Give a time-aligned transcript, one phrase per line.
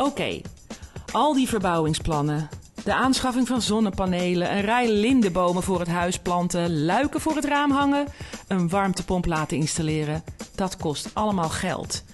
[0.00, 0.40] Oké,
[1.12, 2.48] al die verbouwingsplannen.
[2.84, 7.70] De aanschaffing van zonnepanelen, een rij lindenbomen voor het huis planten, luiken voor het raam
[7.70, 8.06] hangen,
[8.46, 10.24] een warmtepomp laten installeren.
[10.54, 12.04] Dat kost allemaal geld.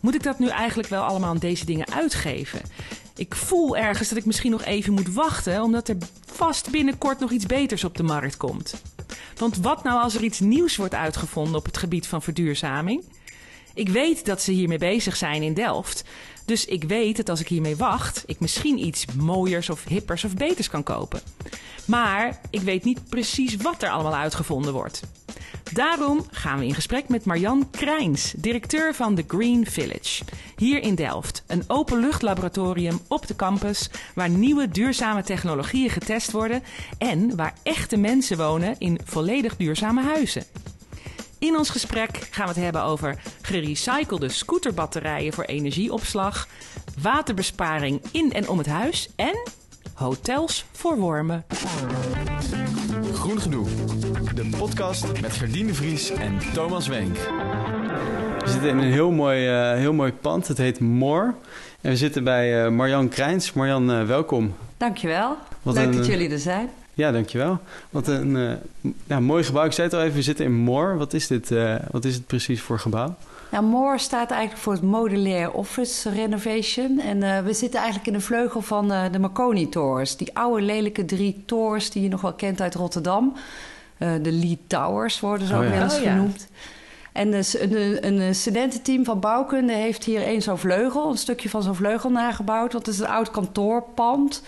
[0.00, 2.60] Moet ik dat nu eigenlijk wel allemaal aan deze dingen uitgeven?
[3.16, 5.96] Ik voel ergens dat ik misschien nog even moet wachten, omdat er
[6.26, 8.82] vast binnenkort nog iets beters op de markt komt.
[9.36, 13.04] Want wat nou als er iets nieuws wordt uitgevonden op het gebied van verduurzaming?
[13.74, 16.04] Ik weet dat ze hiermee bezig zijn in Delft.
[16.44, 20.34] Dus ik weet dat als ik hiermee wacht, ik misschien iets mooiers of hippers of
[20.34, 21.20] beters kan kopen.
[21.84, 25.02] Maar ik weet niet precies wat er allemaal uitgevonden wordt.
[25.72, 30.24] Daarom gaan we in gesprek met Marjan Krijns, directeur van The Green Village.
[30.56, 36.62] Hier in Delft, een openluchtlaboratorium op de campus waar nieuwe duurzame technologieën getest worden
[36.98, 40.44] en waar echte mensen wonen in volledig duurzame huizen.
[41.42, 46.48] In ons gesprek gaan we het hebben over gerecyclede scooterbatterijen voor energieopslag,
[47.00, 49.50] waterbesparing in en om het huis en
[49.94, 51.44] hotels voor wormen.
[53.12, 53.68] Groen Genoeg,
[54.34, 57.16] de podcast met Gerdien Vries en Thomas Wenk.
[58.38, 61.34] We zitten in een heel mooi, uh, heel mooi pand, het heet Moor.
[61.80, 63.52] En we zitten bij uh, Marjan Krijns.
[63.52, 64.54] Marjan, uh, welkom.
[64.76, 65.36] Dankjewel.
[65.62, 66.70] Wat Leuk een, dat jullie er zijn.
[66.94, 67.58] Ja, dankjewel.
[67.90, 68.52] Wat een uh,
[69.06, 69.64] ja, mooi gebouw.
[69.64, 70.96] Ik zei het al even, we zitten in Moor.
[70.96, 71.50] Wat is dit?
[71.50, 73.14] Uh, wat is het precies voor gebouw?
[73.50, 77.00] Ja, Moor staat eigenlijk voor het Modulair Office Renovation.
[77.00, 80.16] En uh, we zitten eigenlijk in de vleugel van de Marconi Towers.
[80.16, 83.34] Die oude lelijke drie torens die je nog wel kent uit Rotterdam.
[83.98, 85.70] de Lee Towers worden ze oh, ook ja.
[85.70, 86.48] wel eens oh, genoemd.
[86.50, 86.56] Ja.
[87.12, 91.62] En dus een, een, studententeam van bouwkunde heeft hier één zo'n vleugel, een stukje van
[91.62, 92.72] zo'n vleugel nagebouwd.
[92.72, 94.42] Dat is een oud kantoorpand.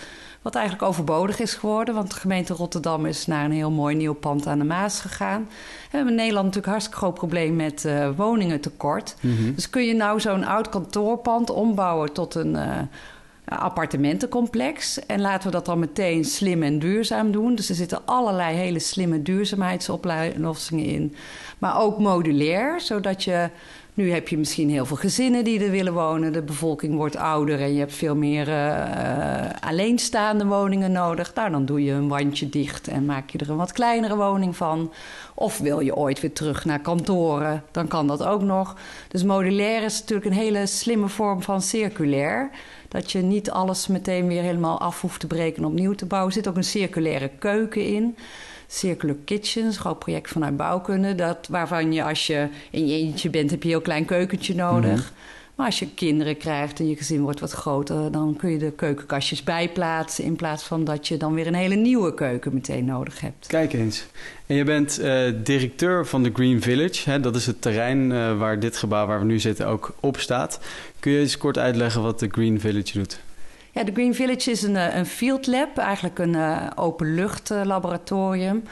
[0.44, 4.14] Wat eigenlijk overbodig is geworden, want de gemeente Rotterdam is naar een heel mooi nieuw
[4.14, 5.48] pand aan de Maas gegaan.
[5.50, 9.14] We hebben in Nederland natuurlijk een hartstikke groot probleem met uh, woningen tekort.
[9.20, 9.54] Mhm.
[9.54, 12.78] Dus kun je nou zo'n oud kantoorpand ombouwen tot een uh,
[13.44, 15.06] appartementencomplex.
[15.06, 17.54] En laten we dat dan meteen slim en duurzaam doen.
[17.54, 21.14] Dus er zitten allerlei hele slimme duurzaamheidsoplossingen in.
[21.58, 23.50] Maar ook modulair, zodat je
[23.94, 26.32] nu heb je misschien heel veel gezinnen die er willen wonen.
[26.32, 31.34] De bevolking wordt ouder en je hebt veel meer uh, alleenstaande woningen nodig.
[31.34, 34.56] Nou, dan doe je een wandje dicht en maak je er een wat kleinere woning
[34.56, 34.92] van.
[35.34, 38.76] Of wil je ooit weer terug naar kantoren, dan kan dat ook nog.
[39.08, 42.50] Dus modulair is natuurlijk een hele slimme vorm van circulair.
[42.88, 46.30] Dat je niet alles meteen weer helemaal af hoeft te breken en opnieuw te bouwen.
[46.30, 48.16] Er zit ook een circulaire keuken in.
[48.74, 51.14] Circular Kitchens, een groot project vanuit bouwkunde.
[51.14, 54.54] Dat, waarvan je als je in je eentje bent, heb je een heel klein keukentje
[54.54, 55.00] nodig.
[55.00, 55.12] Mhm.
[55.54, 58.72] Maar als je kinderen krijgt en je gezin wordt wat groter, dan kun je de
[58.72, 60.24] keukenkastjes bijplaatsen.
[60.24, 63.46] In plaats van dat je dan weer een hele nieuwe keuken meteen nodig hebt.
[63.46, 64.06] Kijk eens.
[64.46, 67.10] En je bent uh, directeur van de Green Village.
[67.10, 67.20] Hè?
[67.20, 70.60] Dat is het terrein uh, waar dit gebouw waar we nu zitten ook op staat.
[71.00, 73.20] Kun je eens kort uitleggen wat de Green Village doet?
[73.74, 78.62] Ja, de Green Village is een, eh, een field lab, eigenlijk een uh, openluchtlaboratorium.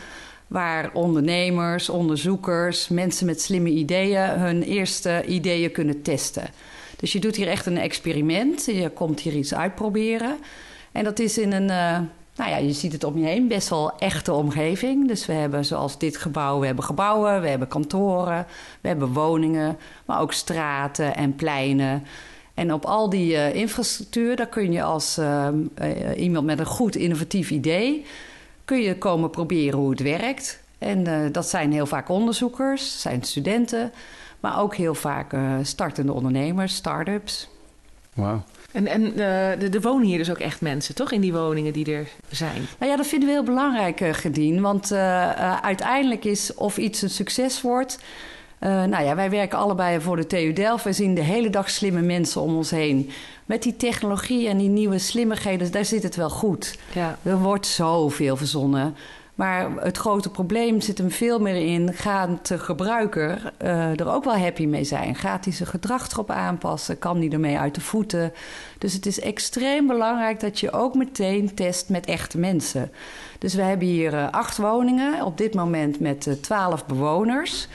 [0.46, 6.48] waar ondernemers, onderzoekers, mensen met slimme ideeën hun eerste ideeën kunnen testen.
[6.96, 8.64] Dus je doet hier echt een experiment.
[8.66, 10.38] Je komt hier iets uitproberen.
[10.92, 11.98] En dat is in een, uh,
[12.36, 15.08] nou ja, je ziet het om je heen, best wel echte omgeving.
[15.08, 18.46] Dus we hebben zoals dit gebouw, we hebben gebouwen, we hebben kantoren,
[18.80, 22.04] we hebben woningen, maar ook straten en pleinen.
[22.54, 25.48] En op al die uh, infrastructuur, daar kun je als uh,
[25.82, 28.04] uh, iemand met een goed innovatief idee...
[28.64, 30.60] kun je komen proberen hoe het werkt.
[30.78, 33.92] En dat zijn heel vaak onderzoekers, zijn studenten...
[34.40, 37.48] maar ook heel vaak startende ondernemers, start-ups.
[38.14, 38.42] Wauw.
[38.72, 39.18] En, en
[39.72, 41.12] er wonen hier dus ook echt mensen, toch?
[41.12, 42.66] In die woningen die er zijn.
[42.78, 44.60] Nou ja, dat vinden we heel belangrijk, Gedien.
[44.60, 44.92] Want
[45.62, 47.98] uiteindelijk is of iets een succes wordt...
[48.64, 50.84] Uh, nou ja, wij werken allebei voor de TU Delft.
[50.84, 53.10] We zien de hele dag slimme mensen om ons heen.
[53.44, 56.78] Met die technologie en die nieuwe slimmigheden, daar zit het wel goed.
[56.92, 57.18] Ja.
[57.22, 58.96] Er wordt zoveel verzonnen.
[59.34, 61.92] Maar het grote probleem zit hem veel meer in...
[61.94, 65.14] gaat de gebruiker uh, er ook wel happy mee zijn?
[65.14, 66.98] Gaat hij zijn gedrag erop aanpassen?
[66.98, 68.32] Kan hij ermee uit de voeten?
[68.78, 72.90] Dus het is extreem belangrijk dat je ook meteen test met echte mensen.
[73.38, 77.68] Dus we hebben hier uh, acht woningen, op dit moment met twaalf bewoners...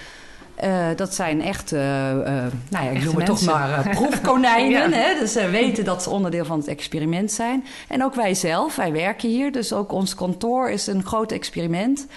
[0.64, 2.24] Uh, dat zijn echt, uh, uh,
[2.70, 4.90] nou ja, ik noem het toch maar proefkonijnen.
[4.90, 4.98] ja.
[4.98, 5.20] hè?
[5.20, 7.66] Dus ze weten dat ze onderdeel van het experiment zijn.
[7.88, 9.52] En ook wij zelf, wij werken hier.
[9.52, 12.08] Dus ook ons kantoor is een groot experiment.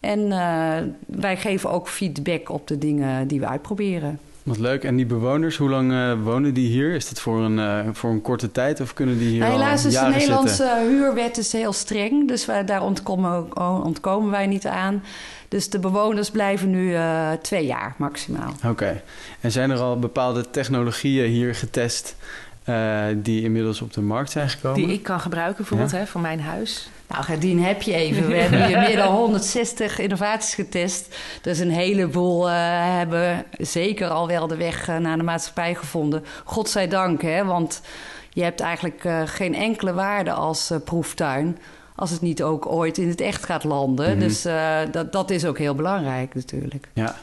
[0.00, 0.28] En
[1.06, 4.18] wij geven ook feedback op de dingen die we uitproberen.
[4.42, 4.84] Wat leuk.
[4.84, 6.94] En die bewoners, hoe lang uh, wonen die hier?
[6.94, 9.84] Is dat voor een, uh, voor een korte tijd of kunnen die hier nou, Helaas
[9.84, 12.28] is de Nederlandse huurwet is heel streng.
[12.28, 15.02] Dus wij, daar ontkomen, ontkomen wij niet aan.
[15.52, 18.52] Dus de bewoners blijven nu uh, twee jaar maximaal.
[18.66, 19.02] Oké.
[19.40, 22.16] En zijn er al bepaalde technologieën hier getest
[22.64, 24.80] eh, die inmiddels op de markt zijn gekomen.
[24.80, 26.88] Die ik kan gebruiken bijvoorbeeld hè, voor mijn huis.
[27.08, 28.26] Nou, Gerdien heb je even.
[28.26, 31.16] We hebben hier meer dan 160 innovaties getest.
[31.42, 32.54] Dus een heleboel uh,
[32.96, 36.24] hebben zeker al wel de weg uh, naar de maatschappij gevonden.
[36.44, 37.80] Godzijdank, hè, want
[38.30, 41.58] je hebt eigenlijk uh, geen enkele waarde als proeftuin...
[42.02, 44.06] als het niet ook ooit in het echt gaat landen.
[44.06, 44.20] Mm -hmm.
[44.20, 44.42] Dus
[44.90, 46.88] dat, dat is ook heel belangrijk natuurlijk.
[46.92, 47.16] Ja,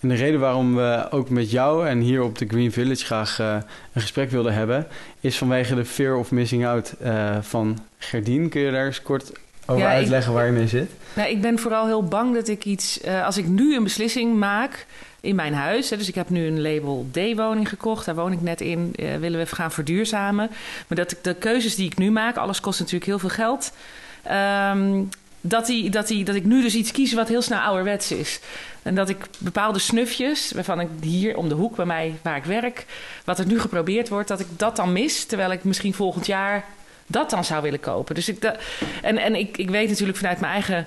[0.00, 3.38] en de reden waarom we ook met jou en hier op de Green Village graag
[3.40, 3.56] uh,
[3.92, 4.86] een gesprek wilden hebben,
[5.20, 8.48] is vanwege de fear of missing out uh, van Gerdien.
[8.48, 9.32] Kun je daar eens kort
[9.66, 10.90] over ja, uitleggen ik, waar je mee zit?
[11.14, 14.36] Nou, ik ben vooral heel bang dat ik iets, uh, als ik nu een beslissing
[14.36, 14.86] maak
[15.20, 18.40] in mijn huis, hè, dus ik heb nu een label D-woning gekocht, daar woon ik
[18.40, 20.50] net in, willen we even gaan verduurzamen.
[20.86, 23.72] Maar dat ik de keuzes die ik nu maak, alles kost natuurlijk heel veel geld.
[24.30, 25.08] Um,
[25.40, 28.40] dat, die, dat, die, dat ik nu dus iets kies wat heel snel ouderwets is.
[28.82, 32.44] En dat ik bepaalde snufjes, waarvan ik hier om de hoek bij mij waar ik
[32.44, 32.86] werk,
[33.24, 35.24] wat er nu geprobeerd wordt, dat ik dat dan mis.
[35.24, 36.64] Terwijl ik misschien volgend jaar
[37.06, 38.14] dat dan zou willen kopen.
[38.14, 38.44] Dus ik,
[39.02, 40.86] en en ik, ik weet natuurlijk vanuit mijn eigen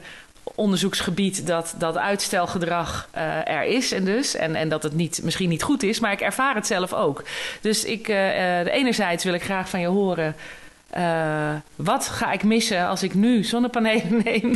[0.55, 5.49] onderzoeksgebied dat dat uitstelgedrag uh, er is en dus en, en dat het niet, misschien
[5.49, 7.23] niet goed is, maar ik ervaar het zelf ook.
[7.61, 10.35] Dus ik, uh, enerzijds wil ik graag van je horen
[10.97, 14.55] uh, wat ga ik missen als ik nu zonnepanelen neem?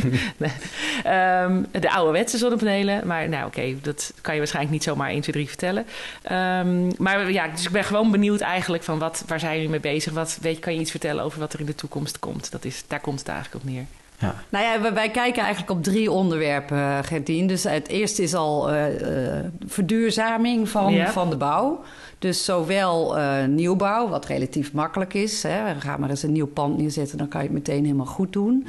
[1.06, 3.06] um, de ouderwetse zonnepanelen.
[3.06, 5.86] Maar nou oké, dat kan je waarschijnlijk niet zomaar 1, 2, 3 vertellen.
[6.32, 9.80] Um, maar ja, dus ik ben gewoon benieuwd eigenlijk van wat, waar zijn jullie mee
[9.80, 10.12] bezig?
[10.12, 12.50] Wat, weet, kan je iets vertellen over wat er in de toekomst komt?
[12.50, 13.84] Dat is, daar komt het eigenlijk op neer.
[14.18, 14.34] Ja.
[14.48, 17.46] Nou ja, wij kijken eigenlijk op drie onderwerpen, Gertien.
[17.46, 21.10] Dus het eerste is al uh, uh, verduurzaming van, ja.
[21.10, 21.82] van de bouw.
[22.18, 25.42] Dus zowel uh, nieuwbouw, wat relatief makkelijk is.
[25.42, 28.32] Hè, ga maar eens een nieuw pand neerzetten, dan kan je het meteen helemaal goed
[28.32, 28.66] doen.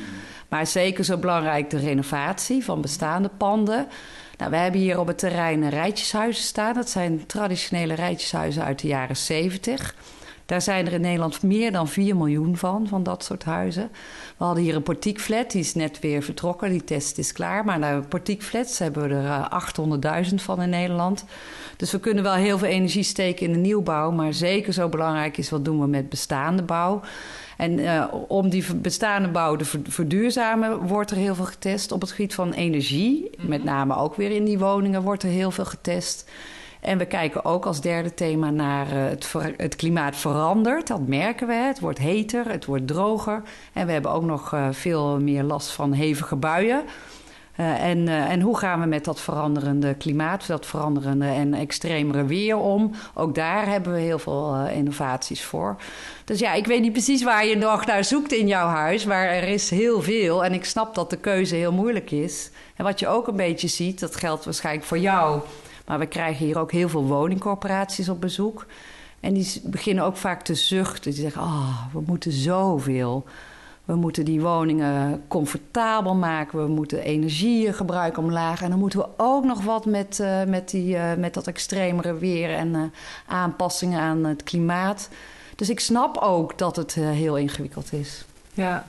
[0.49, 3.87] Maar zeker zo belangrijk de renovatie van bestaande panden.
[4.37, 6.73] Nou, we hebben hier op het terrein rijtjeshuizen staan.
[6.73, 9.95] Dat zijn traditionele rijtjeshuizen uit de jaren 70.
[10.47, 13.89] Daar zijn er in Nederland meer dan 4 miljoen van, van dat soort huizen.
[14.37, 16.69] We hadden hier een portiekflat, die is net weer vertrokken.
[16.69, 17.65] Die test is klaar.
[17.65, 21.25] Maar nou, portiekflats hebben we er 800.000 van in Nederland.
[21.77, 24.11] Dus we kunnen wel heel veel energie steken in de nieuwbouw.
[24.11, 27.01] Maar zeker zo belangrijk is, wat doen we met bestaande bouw?
[27.57, 31.91] En uh, om die bestaande bouw te verduurzamen, wordt er heel veel getest.
[31.91, 35.51] Op het gebied van energie, met name ook weer in die woningen, wordt er heel
[35.51, 36.29] veel getest.
[36.81, 40.87] En we kijken ook als derde thema naar uh, het, het, klimaat verandert.
[40.87, 41.53] Dat merken we.
[41.53, 43.41] Het wordt heter, het wordt droger.
[43.73, 46.83] En we hebben ook nog uh, veel meer last van hevige buien.
[47.59, 52.57] Uh, en, en, hoe gaan we met dat veranderende klimaat, dat veranderende en extremere weer
[52.57, 52.91] om?
[53.13, 55.75] Ook daar hebben we heel veel innovaties voor.
[56.25, 59.25] Dus ja, ik weet niet precies waar je nog naar zoekt in jouw huis, maar
[59.25, 60.45] er is heel veel.
[60.45, 62.49] En ik snap dat de keuze heel moeilijk is.
[62.75, 65.41] En wat je ook een beetje ziet, dat geldt waarschijnlijk voor jou
[65.87, 68.65] maar we krijgen hier ook heel veel woningcorporaties op bezoek.
[69.19, 71.11] En die beginnen ook vaak te zuchten.
[71.11, 73.25] Die zeggen, ah, oh, we moeten zoveel.
[73.85, 76.65] We moeten die woningen comfortabel maken.
[76.65, 78.61] We moeten energiegebruik omlaag.
[78.61, 82.17] En dan moeten we ook nog wat met, uh, met, die, uh, met dat extremere
[82.17, 82.81] weer en uh,
[83.27, 85.09] aanpassingen aan het klimaat.
[85.55, 88.25] Dus ik snap ook dat het heel ingewikkeld is.
[88.53, 88.87] Ja.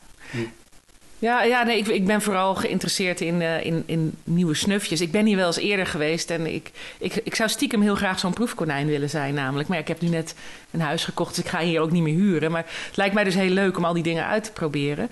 [1.20, 5.00] Ja, ja nee, ik, ik ben vooral geïnteresseerd in, uh, in, in nieuwe snufjes.
[5.00, 8.18] Ik ben hier wel eens eerder geweest en ik, ik, ik zou stiekem heel graag
[8.18, 9.68] zo'n proefkonijn willen zijn namelijk.
[9.68, 10.34] Maar ik heb nu net
[10.70, 12.50] een huis gekocht, dus ik ga hier ook niet meer huren.
[12.50, 15.10] Maar het lijkt mij dus heel leuk om al die dingen uit te proberen.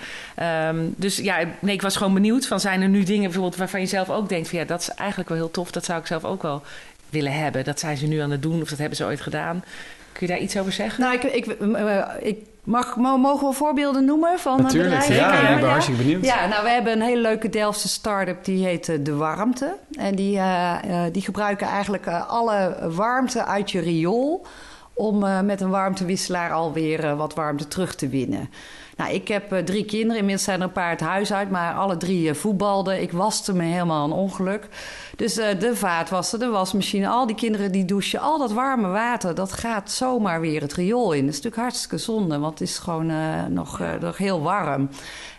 [0.68, 3.80] Um, dus ja, nee, ik was gewoon benieuwd van zijn er nu dingen bijvoorbeeld waarvan
[3.80, 5.70] je zelf ook denkt van ja, dat is eigenlijk wel heel tof.
[5.70, 6.62] Dat zou ik zelf ook wel
[7.10, 7.64] willen hebben.
[7.64, 9.64] Dat zijn ze nu aan het doen of dat hebben ze ooit gedaan.
[10.12, 11.00] Kun je daar iets over zeggen?
[11.00, 15.16] Nou, ik, ik, uh, ik Mag, mogen we voorbeelden noemen van Natuurlijk, bedrijven?
[15.16, 16.24] ja, ik ben hartstikke benieuwd.
[16.24, 19.76] Ja, nou, we hebben een hele leuke Delftse start-up, die heet De Warmte.
[19.98, 24.46] En die, uh, uh, die gebruiken eigenlijk alle warmte uit je riool...
[24.94, 28.50] om met een warmtewisselaar alweer wat warmte terug te winnen.
[28.96, 30.16] Nou, ik heb drie kinderen.
[30.16, 33.02] Inmiddels zijn er een paar het huis uit, maar alle drie voetbalden.
[33.02, 34.68] Ik waste me helemaal een ongeluk.
[35.16, 39.34] Dus uh, de vaatwasser, de wasmachine, al die kinderen die douchen, al dat warme water,
[39.34, 41.20] dat gaat zomaar weer het riool in.
[41.20, 44.88] Dat is natuurlijk hartstikke zonde, want het is gewoon uh, nog, uh, nog heel warm.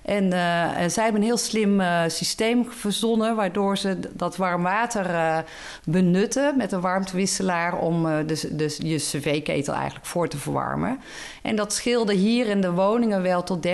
[0.01, 0.29] En uh,
[0.87, 5.37] zij hebben een heel slim uh, systeem verzonnen, waardoor ze dat warm water uh,
[5.85, 10.99] benutten met een warmtewisselaar om dus, dus je cv-ketel eigenlijk voor te verwarmen.
[11.41, 13.71] En dat scheelde hier in de woningen wel tot 30%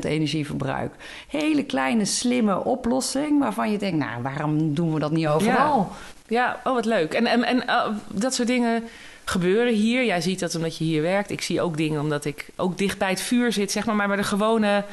[0.00, 0.94] energieverbruik.
[1.28, 5.92] Hele kleine, slimme oplossing waarvan je denkt, nou, waarom doen we dat niet overal?
[6.26, 7.12] Ja, ja oh wat leuk.
[7.14, 7.64] En, en, en
[8.08, 8.82] dat soort dingen
[9.24, 10.04] gebeuren hier.
[10.04, 11.30] Jij ziet dat omdat je hier werkt.
[11.30, 13.96] Ik zie ook dingen omdat ik ook dicht bij het vuur zit, zeg maar.
[13.96, 14.84] Maar, maar de gewone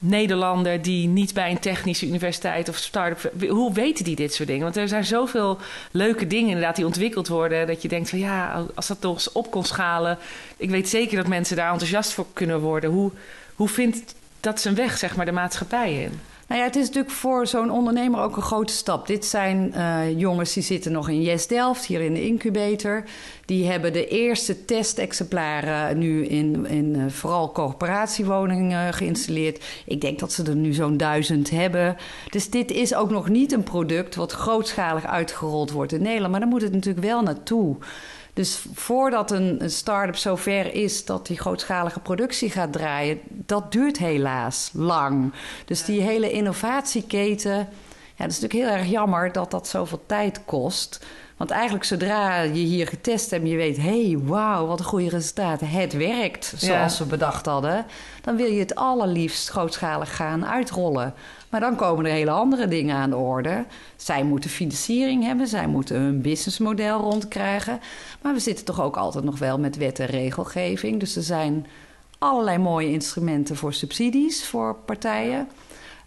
[0.00, 3.48] Nederlander die niet bij een technische universiteit of start-up.
[3.48, 4.62] Hoe weten die dit soort dingen?
[4.62, 5.58] Want er zijn zoveel
[5.90, 7.66] leuke dingen inderdaad die ontwikkeld worden.
[7.66, 10.18] Dat je denkt van ja, als dat toch eens op kon schalen.
[10.56, 12.90] Ik weet zeker dat mensen daar enthousiast voor kunnen worden.
[12.90, 13.10] Hoe,
[13.54, 16.20] hoe vindt dat zijn weg, zeg maar, de maatschappij in?
[16.48, 19.06] Nou ja, het is natuurlijk voor zo'n ondernemer ook een grote stap.
[19.06, 23.04] Dit zijn uh, jongens die zitten nog in Yes Delft, hier in de incubator.
[23.44, 29.64] Die hebben de eerste testexemplaren nu in, in uh, vooral corporatiewoningen geïnstalleerd.
[29.86, 31.96] Ik denk dat ze er nu zo'n duizend hebben.
[32.30, 36.30] Dus dit is ook nog niet een product wat grootschalig uitgerold wordt in Nederland.
[36.30, 37.76] Maar daar moet het natuurlijk wel naartoe.
[38.38, 43.98] Dus voordat een, een start-up zover is dat die grootschalige productie gaat draaien, dat duurt
[43.98, 45.32] helaas lang.
[45.64, 50.44] Dus die hele innovatieketen, ja, dat is natuurlijk heel erg jammer dat dat zoveel tijd
[50.44, 51.06] kost.
[51.36, 53.76] Want eigenlijk zodra je hier getest hebt en je weet...
[53.76, 55.68] hé, hey, wauw, wat een goede resultaten.
[55.68, 57.86] Het werkt zoals we bedacht hadden.
[58.22, 61.14] Dan wil je het allerliefst grootschalig gaan uitrollen.
[61.50, 63.64] Maar dan komen er hele andere dingen aan de orde.
[63.96, 67.80] Zij moeten financiering hebben, zij moeten hun businessmodel rondkrijgen.
[68.22, 71.00] Maar we zitten toch ook altijd nog wel met wet en regelgeving.
[71.00, 71.66] Dus er zijn
[72.18, 75.48] allerlei mooie instrumenten voor subsidies voor partijen.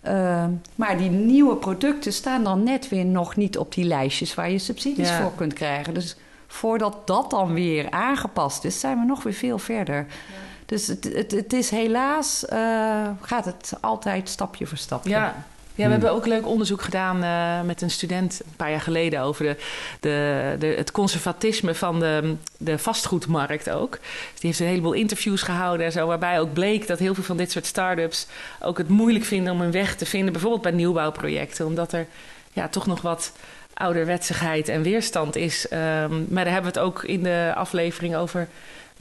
[0.07, 0.45] Uh,
[0.75, 4.59] maar die nieuwe producten staan dan net weer nog niet op die lijstjes waar je
[4.59, 5.93] subsidies voor kunt krijgen.
[5.93, 6.15] Dus
[6.47, 9.95] voordat dat dan weer aangepast is, zijn we nog weer veel verder.
[9.95, 10.50] Ja.
[10.65, 15.09] Dus het, het, het, is helaas, uh, gaat het altijd stapje voor stapje.
[15.09, 18.81] Ja, ja, we hebben ook leuk onderzoek gedaan uh, met een student een paar jaar
[18.81, 19.55] geleden over de,
[19.99, 23.91] de, de, het conservatisme van de, de vastgoedmarkt ook.
[23.91, 27.23] Dus die heeft een heleboel interviews gehouden en zo, waarbij ook bleek dat heel veel
[27.23, 28.27] van dit soort start-ups
[28.59, 32.07] ook het moeilijk vinden om een weg te vinden, bijvoorbeeld bij nieuwbouwprojecten, omdat er
[32.53, 33.31] ja, toch nog wat
[33.73, 35.67] ouderwetsigheid en weerstand is.
[35.71, 38.47] Um, maar daar hebben we het ook in de aflevering over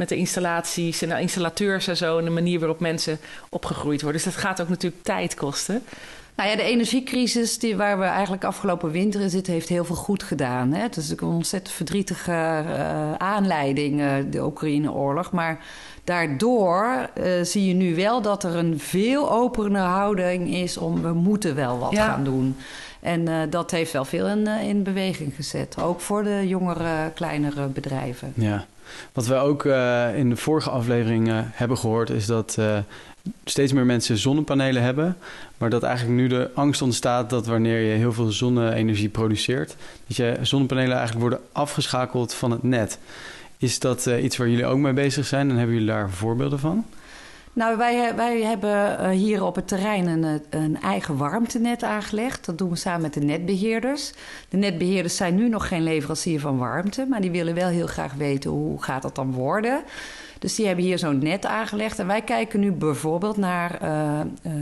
[0.00, 4.22] met de installaties en de installateurs en zo en de manier waarop mensen opgegroeid worden.
[4.22, 5.82] Dus dat gaat ook natuurlijk tijd kosten.
[6.34, 9.96] Nou ja, de energiecrisis die, waar we eigenlijk afgelopen winter in zitten, heeft heel veel
[9.96, 10.72] goed gedaan.
[10.72, 10.82] Hè?
[10.82, 15.32] Het is een ontzettend verdrietige uh, aanleiding, uh, de Oekraïne-oorlog.
[15.32, 15.64] Maar
[16.04, 21.12] daardoor uh, zie je nu wel dat er een veel openere houding is om we
[21.12, 22.06] moeten wel wat ja.
[22.06, 22.56] gaan doen.
[23.00, 25.76] En dat heeft wel veel in, in beweging gezet.
[25.82, 28.32] Ook voor de jongere, kleinere bedrijven.
[28.34, 28.66] Ja.
[29.12, 29.64] Wat we ook
[30.16, 32.58] in de vorige aflevering hebben gehoord, is dat
[33.44, 35.16] steeds meer mensen zonnepanelen hebben.
[35.58, 40.16] Maar dat eigenlijk nu de angst ontstaat dat wanneer je heel veel zonne-energie produceert, dat
[40.16, 42.98] je zonnepanelen eigenlijk worden afgeschakeld van het net.
[43.58, 46.84] Is dat iets waar jullie ook mee bezig zijn en hebben jullie daar voorbeelden van?
[47.60, 52.46] Nou, wij, wij hebben uh, hier op het terrein een, een, eigen warmtenet aangelegd.
[52.46, 54.12] Dat doen we samen met de netbeheerders.
[54.48, 58.14] De netbeheerders zijn nu nog geen leverancier van warmte, maar die willen wel heel graag
[58.14, 59.82] weten hoe gaat dat dan worden.
[60.38, 61.98] Dus die hebben hier zo'n net aangelegd.
[61.98, 64.52] En wij kijken nu bijvoorbeeld naar uh, uh,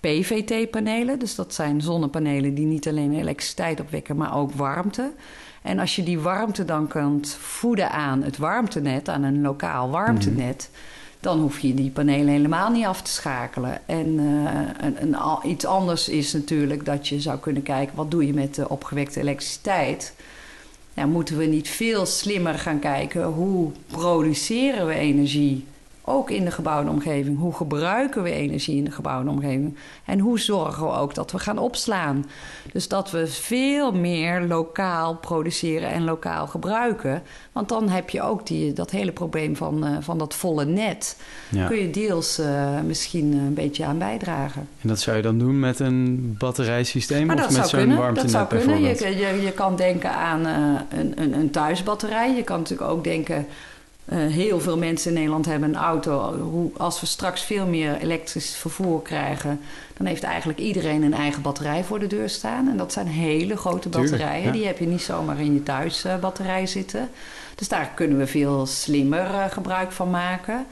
[0.00, 1.18] PVT-panelen.
[1.18, 5.10] Dus dat zijn zonnepanelen die niet alleen elektriciteit opwekken, maar ook warmte.
[5.62, 10.70] En als je die warmte dan kunt voeden aan het warmtenet, aan een lokaal warmtenet.
[10.72, 10.96] Mm.
[11.20, 13.80] Dan hoef je die panelen helemaal niet af te schakelen.
[13.86, 18.10] En, uh, en, en al, iets anders is natuurlijk dat je zou kunnen kijken: wat
[18.10, 20.14] doe je met de opgewekte elektriciteit?
[20.98, 25.64] nou, moeten we niet veel slimmer gaan kijken hoe produceren we energie
[26.08, 27.38] ook in de gebouwde omgeving.
[27.38, 29.76] Hoe gebruiken we energie in de gebouwde omgeving?
[30.04, 32.26] En hoe zorgen we ook dat we gaan opslaan?
[32.72, 37.22] Dus dat we veel meer lokaal produceren en lokaal gebruiken.
[37.52, 41.16] Want dan heb je ook die, dat hele probleem van, uh, van dat volle net.
[41.48, 41.66] Ja.
[41.66, 44.68] Kun je deels uh, misschien een beetje aan bijdragen.
[44.80, 48.46] En dat zou je dan doen met een batterijsysteem of met zo'n warmtenet Dat zou
[48.46, 48.80] kunnen.
[48.80, 52.34] Je, je, je, kan denken aan uh, een, een, een thuisbatterij.
[52.34, 53.46] Je kan natuurlijk ook denken
[54.12, 56.38] uh, heel veel mensen in Nederland hebben een auto.
[56.38, 59.60] Hoe, als we straks veel meer elektrisch vervoer krijgen,
[59.96, 62.68] dan heeft eigenlijk iedereen een eigen batterij voor de deur staan.
[62.68, 64.44] En dat zijn hele grote batterijen.
[64.44, 64.52] Ja.
[64.52, 67.10] Die heb je niet zomaar in je thuisbatterij uh, zitten.
[67.54, 70.66] Dus daar kunnen we veel slimmer uh, gebruik van maken.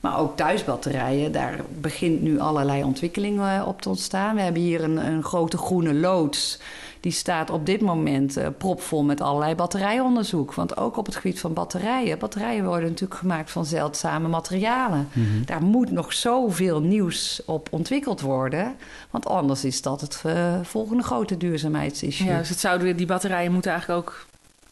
[0.00, 4.34] Maar ook thuisbatterijen, daar begint nu allerlei ontwikkeling op te ontstaan.
[4.34, 6.58] We hebben hier een, een grote groene loods
[7.06, 10.54] die staat op dit moment uh, propvol met allerlei batterijonderzoek.
[10.54, 12.18] Want ook op het gebied van batterijen.
[12.18, 15.08] Batterijen worden natuurlijk gemaakt van zeldzame materialen.
[15.12, 15.44] Mm -hmm.
[15.44, 18.74] Daar moet nog zoveel nieuws op ontwikkeld worden.
[19.10, 22.26] Want anders is dat het uh, volgende grote duurzaamheidsissue.
[22.26, 24.26] Ja, dus het zouden, die batterijen moeten eigenlijk ook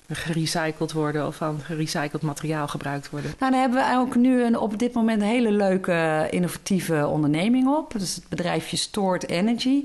[0.08, 3.34] gerecycled worden of van gerecycled materiaal gebruikt worden?
[3.38, 7.68] Nou, dan hebben we ook nu een, op dit moment een hele leuke innovatieve onderneming
[7.68, 7.92] op.
[7.92, 9.84] Dat is het bedrijfje Stored Energy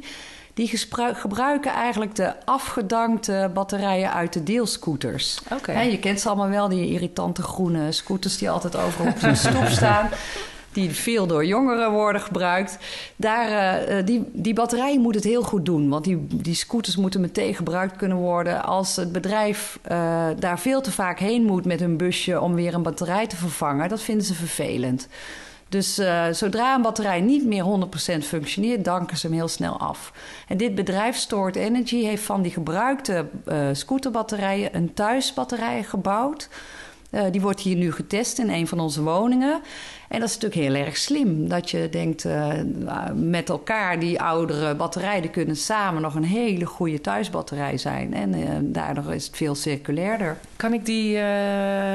[0.59, 0.77] die
[1.13, 5.39] gebruiken eigenlijk de afgedankte batterijen uit de deelscooters.
[5.53, 5.91] Okay.
[5.91, 9.67] je kent ze allemaal wel, die irritante groene scooters die altijd overal op de stoep
[9.79, 10.09] staan.
[10.73, 12.77] die veel door jongeren worden gebruikt.
[13.15, 15.89] Daar, uh, die, die batterijen moet het heel goed doen.
[15.89, 18.63] Want die, die scooters moeten meteen gebruikt kunnen worden.
[18.63, 22.73] Als het bedrijf uh, daar veel te vaak heen moet met hun busje om weer
[22.73, 25.07] een batterij te vervangen, dat vinden ze vervelend.
[25.69, 30.13] Dus uh, zodra een batterij niet meer 100% functioneert, danken ze hem heel snel af.
[30.47, 36.49] En dit bedrijf Stored Energy heeft van die gebruikte uh, scooterbatterijen een thuisbatterij gebouwd.
[37.11, 39.61] Uh, die wordt hier nu getest in een van onze woningen.
[40.07, 41.47] En dat is natuurlijk heel erg slim.
[41.47, 42.25] Dat je denkt,
[43.13, 48.13] met elkaar die oudere batterijen kunnen samen nog een hele goede thuisbatterij zijn.
[48.13, 50.37] En daardoor is het veel circulairder.
[50.55, 51.13] Kan ik die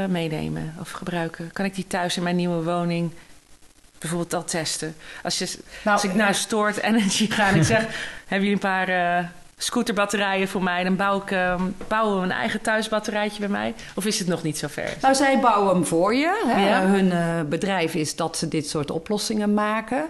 [0.09, 1.51] meenemen of gebruiken?
[1.53, 3.11] Kan ik die thuis in mijn nieuwe woning
[4.11, 4.95] bijvoorbeeld dat testen.
[5.23, 7.81] Als, je, nou, als ik naar Stored Energy ga en ik zeg...
[8.27, 10.85] hebben jullie een paar uh, scooterbatterijen voor mij...
[10.85, 13.75] dan bouw ik, uh, bouwen we een eigen thuisbatterijtje bij mij?
[13.95, 14.93] Of is het nog niet zo ver?
[15.01, 16.43] Nou, zij bouwen hem voor je.
[16.47, 16.69] Hè?
[16.69, 16.81] Ja.
[16.87, 20.05] Hun uh, bedrijf is dat ze dit soort oplossingen maken...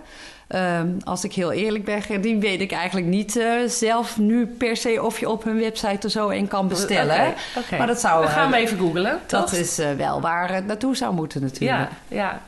[0.49, 4.77] Um, als ik heel eerlijk ben, die weet ik eigenlijk niet uh, zelf nu per
[4.77, 7.15] se of je op hun website er zo een kan bestellen.
[7.15, 7.79] Okay, okay.
[7.79, 8.25] Maar dat zou.
[8.25, 9.21] We gaan uh, even googlen.
[9.27, 11.89] Dat is uh, wel waar het naartoe zou moeten natuurlijk.
[12.09, 12.41] Ja, ja.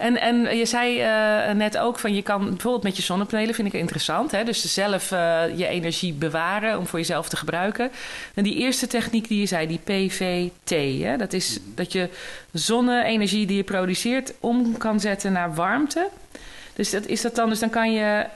[0.00, 3.68] En, en je zei uh, net ook van je kan bijvoorbeeld met je zonnepanelen, vind
[3.68, 4.30] ik interessant.
[4.30, 4.44] Hè?
[4.44, 7.90] Dus zelf uh, je energie bewaren om voor jezelf te gebruiken.
[8.34, 10.70] En die eerste techniek die je zei, die PVT,
[11.04, 11.16] hè?
[11.16, 12.08] dat is dat je
[12.52, 16.08] zonne-energie die je produceert om kan zetten naar warmte.
[16.74, 18.26] Dus dat is dat dan, dus dan kan je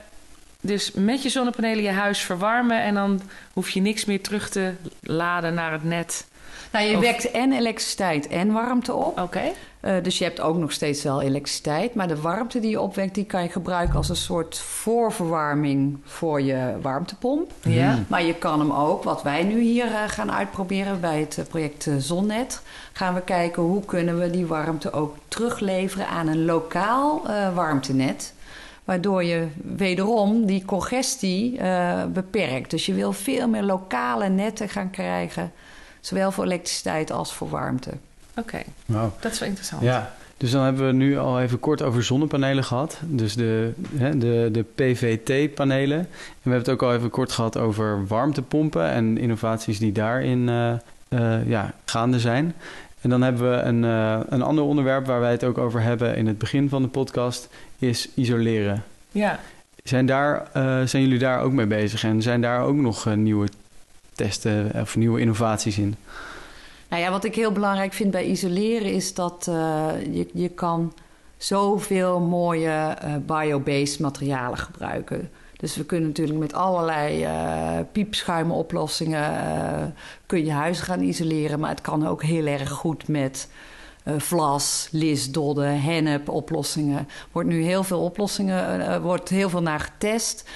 [0.61, 3.21] dus met je zonnepanelen je huis verwarmen en dan
[3.53, 6.25] hoef je niks meer terug te laden naar het net.
[6.71, 9.19] Nou, je wekt en elektriciteit en warmte op.
[9.19, 9.51] Oké.
[9.85, 11.93] Uh, dus je hebt ook nog steeds wel elektriciteit.
[11.93, 16.41] Maar de warmte die je opwekt, die kan je gebruiken als een soort voorverwarming voor
[16.41, 17.51] je warmtepomp.
[17.61, 17.99] Ja.
[18.07, 21.45] Maar je kan hem ook, wat wij nu hier uh, gaan uitproberen bij het uh,
[21.45, 22.61] project Zonnet,
[22.93, 27.21] gaan we kijken hoe kunnen we die warmte ook terugleveren aan een lokaal
[27.53, 28.33] warmtenet.
[28.83, 31.59] Waardoor je wederom die congestie
[32.13, 32.69] beperkt.
[32.69, 35.51] Dus je wil veel meer lokale netten gaan krijgen.
[35.99, 37.91] Zowel voor elektriciteit als voor warmte.
[38.37, 39.11] Oké, wow.
[39.19, 39.81] dat is wel interessant.
[39.81, 42.99] Ja, dus dan hebben we nu al even kort over zonnepanelen gehad.
[43.01, 45.99] Dus de, hè, de, de PVT-panelen.
[45.99, 50.47] En we hebben het ook al even kort gehad over warmtepompen en innovaties die daarin
[50.47, 50.73] uh,
[51.09, 52.55] uh, ja, gaande zijn.
[53.01, 56.15] En dan hebben we een, uh, een ander onderwerp waar wij het ook over hebben
[56.15, 58.83] in het begin van de podcast, is isoleren.
[59.11, 59.39] Ja.
[59.83, 60.47] Zijn, daar,
[60.87, 63.47] zijn jullie daar ook mee bezig en zijn daar ook nog nieuwe
[64.15, 65.95] testen of nieuwe innovaties in?
[66.95, 69.55] Nou ja, wat ik heel belangrijk vind bij isoleren is dat uh,
[70.11, 70.93] je, je kan
[71.37, 75.29] zoveel mooie uh, biobased materialen gebruiken.
[75.57, 79.93] Dus we kunnen natuurlijk met allerlei uh, piepschuimoplossingen
[80.25, 81.59] kun je huizen gaan isoleren.
[81.59, 83.49] Maar het kan ook heel erg goed met
[84.17, 87.07] vlas, lisdodden, hennep oplossingen.
[87.31, 90.49] Wordt nu heel veel oplossingen, wordt heel veel naar getest.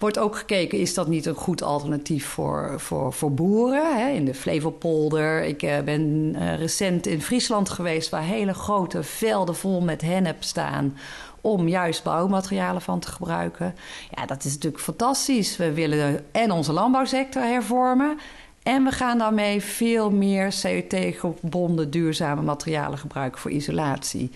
[0.00, 3.98] Wordt ook gekeken, is dat niet een goed alternatief voor, voor, voor boeren?
[3.98, 4.08] Hè?
[4.08, 5.42] In de Flevopolder.
[5.42, 6.02] Ik uh, ben
[6.36, 8.10] uh, recent in Friesland geweest...
[8.10, 10.96] waar hele grote velden vol met hennep staan...
[11.40, 13.74] om juist bouwmaterialen van te gebruiken.
[14.10, 15.56] Ja, dat is natuurlijk fantastisch.
[15.56, 18.18] We willen en onze landbouwsector hervormen...
[18.62, 24.30] En we gaan daarmee veel meer CO2-gebonden duurzame materialen gebruiken voor isolatie.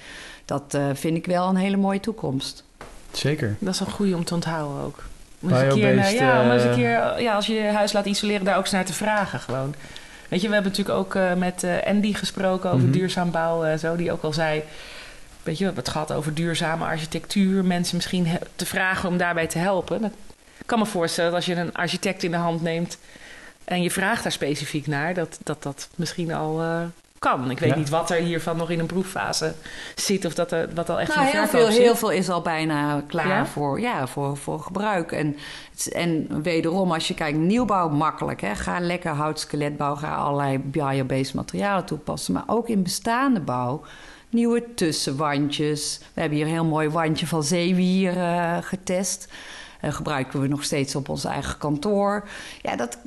[0.45, 2.65] Dat uh, vind ik wel een hele mooie toekomst.
[3.13, 3.57] Zeker.
[3.59, 5.03] Dat is een goede om te onthouden ook.
[5.45, 7.93] Om eens een keer, naar, ja, om eens een keer ja, als je je huis
[7.93, 9.75] laat isoleren, daar ook eens naar te vragen gewoon.
[10.29, 13.01] Weet je, we hebben natuurlijk ook uh, met uh, Andy gesproken over mm -hmm.
[13.01, 13.97] duurzaam bouwen en zo.
[13.97, 14.63] Die ook al zei,
[15.43, 17.65] weet je, we hebben het gehad over duurzame architectuur.
[17.65, 20.01] Mensen misschien te vragen om daarbij te helpen.
[20.01, 20.11] Dat,
[20.59, 22.99] ik kan me voorstellen dat als je een architect in de hand neemt...
[23.65, 26.63] en je vraagt daar specifiek naar, dat dat, dat misschien al...
[26.63, 26.83] Uh,
[27.25, 27.51] kan.
[27.51, 27.77] Ik weet ja.
[27.77, 29.55] niet wat er hiervan nog in een proeffase
[29.95, 31.83] zit of dat er, wat al echt nou, in heel veel, zit.
[31.83, 33.47] heel veel is al bijna klaar ja?
[33.47, 35.13] Voor, ja, voor, voor gebruik.
[35.13, 35.37] En,
[35.93, 38.41] en wederom, als je kijkt, nieuwbouw makkelijk.
[38.41, 38.55] Hè?
[38.55, 42.35] Ga lekker houtskeletbouw, ga allerlei biobased materialen toepassen.
[42.35, 43.83] Maar ook in bestaande bouw
[44.35, 46.01] nieuwe tussenwandjes.
[46.15, 49.29] We hebben hier een heel mooi wandje van zeewier uh, getest.
[49.85, 52.29] Uh, gebruiken we nog steeds op ons eigen kantoor.
[52.63, 52.99] Ja, dat,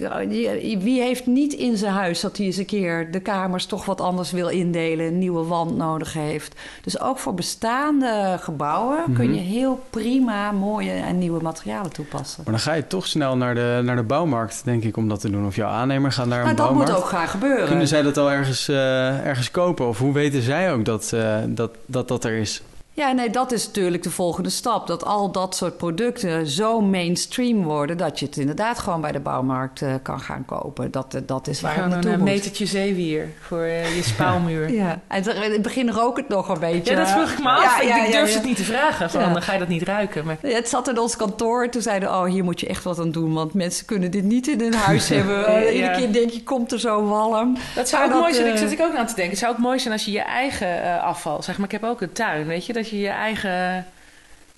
[0.80, 4.02] wie heeft niet in zijn huis dat hij eens een keer de kamers toch wat
[4.02, 6.56] anders wil indelen, een nieuwe wand nodig heeft.
[6.82, 9.14] Dus ook voor bestaande gebouwen mm -hmm.
[9.14, 12.42] kun je heel prima mooie en nieuwe materialen toepassen.
[12.44, 15.20] Maar dan ga je toch snel naar de, naar de bouwmarkt, denk ik, om dat
[15.20, 15.46] te doen.
[15.46, 16.88] Of jouw aannemer gaat naar een nou, bouwmarkt.
[16.88, 17.68] Dat moet ook gaan gebeuren.
[17.68, 19.88] Kunnen zij dat al ergens, uh, ergens kopen?
[19.88, 22.62] Of hoe weten zij ook dat, uh, dat, dat dat er is?
[22.98, 24.88] Ja, nee, dat is natuurlijk de volgende stap.
[24.88, 27.98] Dat al dat soort producten zo mainstream worden...
[27.98, 30.92] dat je het inderdaad gewoon bij de bouwmarkt uh, kan gaan kopen.
[30.92, 34.72] Dat, uh, dat is waar Gewoon het een metertje zeewier voor uh, je spouwmuur.
[34.72, 36.92] ja, en in het begin rook het nog een beetje.
[36.92, 37.84] Ja, dat vroeg ik me af.
[37.84, 39.10] Ja, ik durfde het niet te vragen.
[39.10, 40.26] Van, dan ga je dat niet ruiken.
[40.26, 40.38] Maar...
[40.42, 41.70] het zat in ons kantoor.
[41.70, 43.34] Toen zeiden oh, hier moet je echt wat aan doen.
[43.34, 45.74] Want mensen kunnen dit niet in hun huis hebben.
[45.74, 47.58] Iedere keer denk je, komt er zo walm.
[47.76, 48.48] Dat zou ook mooi zijn.
[48.48, 49.34] Ik zit ik ook aan te denken.
[49.34, 51.44] Het zou ook mooi zijn als je je eigen afval...
[51.44, 52.74] Zeg maar, ik heb ook een tuin, weet je.
[52.74, 53.86] Dat je je eigen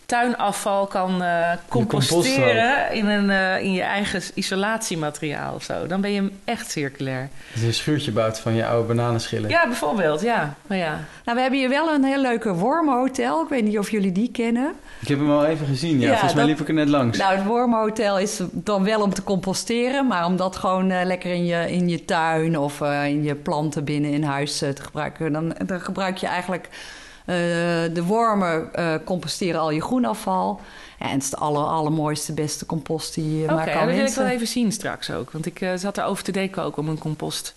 [0.09, 5.87] tuinafval kan uh, composteren in, een, uh, in je eigen isolatiemateriaal of zo.
[5.87, 7.29] Dan ben je echt circulair.
[7.51, 9.49] Dat je een schuurtje bouwt van je oude bananenschillen.
[9.49, 10.55] Ja, bijvoorbeeld, ja.
[10.67, 10.99] Maar ja.
[11.25, 13.43] Nou, we hebben hier wel een heel leuke wormhotel.
[13.43, 14.73] Ik weet niet of jullie die kennen.
[14.99, 16.05] Ik heb hem al even gezien, ja.
[16.05, 17.17] ja Volgens mij liep ik er net langs.
[17.17, 20.07] Nou, het wormhotel is dan wel om te composteren...
[20.07, 23.83] maar om dat gewoon uh, lekker in je, in je tuin of in je planten
[23.83, 25.33] binnen in huis te gebruiken...
[25.33, 26.77] Dan, dan gebruik je eigenlijk eh,
[27.93, 30.59] de wormen uh, composteren al je groenafval.
[30.99, 33.85] Ja, en het is de aller, allermooiste, beste compost die je okay, maar kan Oké,
[33.85, 35.31] dat wil ik wel even zien straks ook.
[35.31, 37.55] Want ik uh, zat erover te denken ook om een compost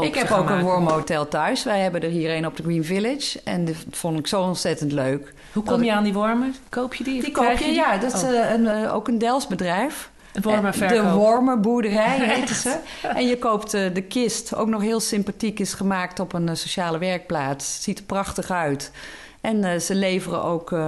[0.00, 1.64] ik heb ook een wormhotel thuis.
[1.64, 3.40] Wij hebben er hier een op de Green Village.
[3.44, 5.32] En dat vond ik zo ontzettend leuk.
[5.52, 6.54] Hoe kom je aan die wormen?
[6.68, 7.22] Koop je die?
[7.22, 7.98] Die koop je, ja.
[7.98, 8.50] Dat is oh.
[8.50, 10.10] een, ook een Dels bedrijf.
[10.88, 12.78] De wormenboerderij heette ze.
[13.02, 16.54] En je koopt uh, de kist, ook nog heel sympathiek, is gemaakt op een uh,
[16.54, 17.82] sociale werkplaats.
[17.82, 18.90] Ziet er prachtig uit.
[19.48, 20.80] En uh, ze leveren ook uh,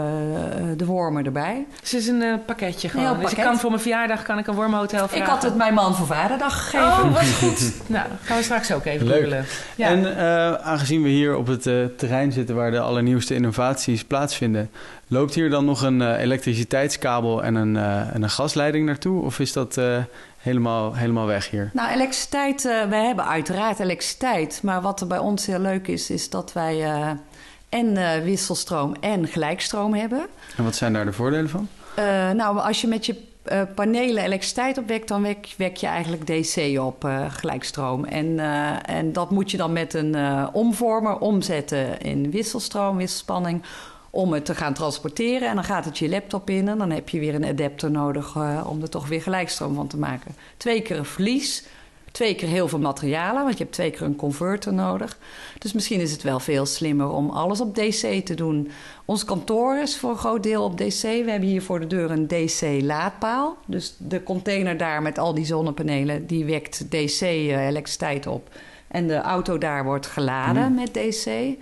[0.77, 1.67] de wormen erbij.
[1.81, 3.07] Dus het is een uh, pakketje gewoon.
[3.07, 3.23] Pakket.
[3.29, 5.17] Dus ik kan voor mijn verjaardag kan ik een wormhotel vragen.
[5.17, 6.87] Ik had het mijn man voor vaderdag gegeven.
[6.87, 7.73] Oh, wat goed.
[7.87, 9.45] nou, gaan we straks ook even googelen.
[9.75, 9.89] Ja.
[9.89, 10.17] En
[10.63, 11.63] aangezien we hier op het
[11.99, 14.71] terrein zitten waar de allernieuwste innovaties plaatsvinden...
[15.07, 17.77] loopt hier dan nog een elektriciteitskabel en een,
[18.13, 19.23] en een gasleiding naartoe?
[19.23, 19.79] Of is dat
[20.41, 21.71] helemaal, helemaal weg hier?
[21.73, 24.61] Nou, elektriciteit, uh, wij hebben uiteraard elektriciteit.
[24.63, 27.11] Maar wat er bij ons heel leuk is, is dat wij uh,
[27.71, 30.27] en uh, wisselstroom en gelijkstroom hebben.
[30.57, 31.69] En wat zijn daar de voordelen van?
[32.37, 33.17] nou, als je met je
[33.75, 38.05] panelen elektriciteit opwekt, dan wek, wek je eigenlijk DC op, gelijkstroom.
[38.05, 38.39] En,
[38.85, 40.17] en dat moet je dan met een
[40.53, 43.63] omvormer omzetten in wisselstroom, wisselspanning
[44.11, 45.49] om het te gaan transporteren.
[45.49, 48.37] En dan gaat het je laptop in en dan heb je weer een adapter nodig
[48.67, 50.35] om er toch weer gelijkstroom van te maken.
[50.57, 51.65] Twee keer een verlies,
[52.11, 55.19] twee keer heel veel materialen, want je hebt twee keer een converter nodig.
[55.59, 58.71] Dus misschien is het wel veel slimmer om alles op DC te doen.
[59.05, 61.03] Ons kantoor is voor een groot deel op DC.
[61.03, 63.57] We hebben hier voor de deur een DC-laadpaal.
[63.67, 68.49] Dus de container daar met al die zonnepanelen, die wekt DC-elektriciteit eh, op.
[68.89, 70.75] En de auto daar wordt geladen hmm.
[70.75, 71.57] met DC.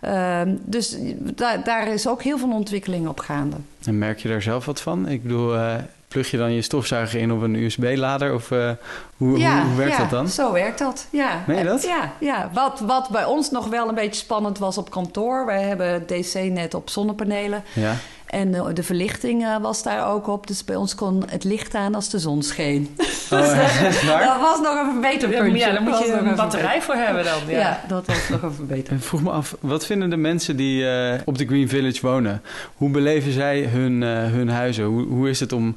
[0.00, 0.96] Ehm, dus
[1.34, 3.56] daar, daar is ook heel veel ontwikkeling op gaande.
[3.84, 5.08] En merk je daar zelf wat van?
[5.08, 5.74] Ik bedoel, uh,
[6.14, 8.34] plug je dan je stofzuiger in op een USB-lader?
[8.34, 8.70] Of uh,
[9.16, 10.28] hoe, hoe, hoe, werkt dat dan?
[10.28, 11.06] zo werkt dat.
[11.10, 11.44] Ja.
[11.46, 11.82] Meen je dat?
[11.82, 12.50] Ja, ja.
[12.52, 15.46] Wat, wat bij ons nog wel een beetje spannend was op kantoor.
[15.46, 17.62] Wij hebben DC-net op zonnepanelen.
[17.72, 17.96] Ja.
[18.34, 20.46] En de, verlichting uh, was daar ook op.
[20.46, 22.96] Dus bij ons kon het licht aan als de zon scheen.
[23.30, 23.40] Oh,
[24.28, 25.58] dat was nog een verbeterpuntje.
[25.58, 27.40] Ja, daar moet je een batterij voor hebben dan.
[27.46, 27.58] Ja.
[27.58, 27.84] ja.
[27.88, 28.94] dat was nog een verbeterpuntje.
[28.94, 32.42] Ik vroeg me af, wat vinden de mensen die uh, op de Green Village wonen?
[32.76, 34.84] Hoe beleven zij hun, uh, hun huizen?
[34.84, 35.76] Hoe, hoe is het om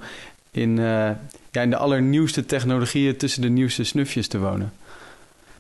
[0.58, 0.78] in,
[1.52, 4.74] ja, in de allernieuwste technologieën tussen de nieuwste snufjes te wonen?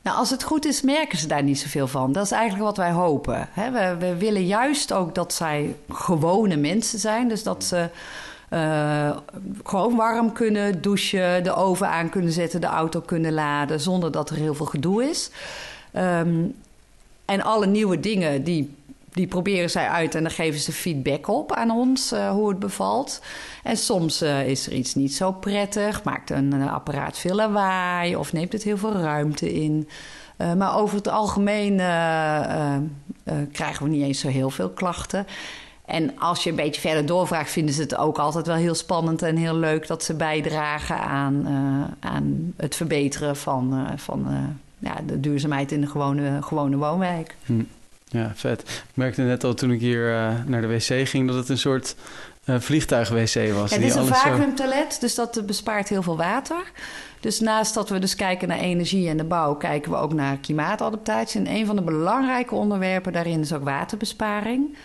[0.01, 2.11] Nou, als het goed is, merken ze daar niet zoveel van.
[2.11, 3.49] Dat is eigenlijk wat wij hopen.
[3.55, 7.27] We, we willen juist ook dat zij gewone mensen zijn.
[7.27, 7.89] Dus dat ze
[8.49, 9.17] uh,
[9.63, 14.29] gewoon warm kunnen douchen, de oven aan kunnen zetten, de auto kunnen laden, zonder dat
[14.29, 15.29] er heel veel gedoe is.
[15.95, 16.55] Um,
[17.25, 18.75] en alle nieuwe dingen die
[19.17, 22.59] die proberen zij uit en dan geven ze feedback op aan ons uh, hoe het
[22.59, 23.21] bevalt.
[23.63, 28.33] En soms uh, is er iets niet zo prettig, maakt een, apparaat veel lawaai of
[28.33, 29.89] neemt het heel veel ruimte in.
[30.37, 31.75] Uh, maar over het algemeen
[33.51, 35.27] krijgen we niet eens zo heel veel klachten.
[35.85, 39.21] En als je een beetje verder doorvraagt, vinden ze het ook altijd wel heel spannend
[39.21, 41.47] en heel leuk dat ze bijdragen aan,
[41.99, 44.27] aan het verbeteren van, van
[44.79, 47.35] ja, de duurzaamheid in de gewone, gewone woonwijk.
[47.45, 47.61] Hm.
[48.09, 48.61] Ja, vet.
[48.61, 51.57] Ik merkte net al toen ik hier uh, naar de wc ging dat het een
[51.57, 51.95] soort
[52.45, 53.71] uh, vliegtuig-wc was.
[53.71, 54.99] het is een vacuümtoilet, zo...
[54.99, 56.71] dus dat bespaart heel veel water.
[57.19, 60.37] Dus naast dat we dus kijken naar energie en de bouw, kijken we ook naar
[60.37, 61.39] klimaatadaptatie.
[61.39, 64.77] En een van de belangrijke onderwerpen daarin is ook waterbesparing.